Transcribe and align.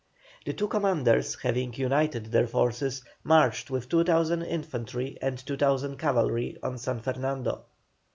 The 0.45 0.53
two 0.53 0.67
commanders 0.67 1.35
having 1.43 1.75
united 1.75 2.25
their 2.31 2.47
forces 2.47 3.03
marched 3.23 3.69
with 3.69 3.87
2,000 3.87 4.41
infantry 4.41 5.15
and 5.21 5.37
2,000 5.37 5.99
cavalry 5.99 6.57
on 6.63 6.79
San 6.79 7.01
Fernando. 7.01 7.65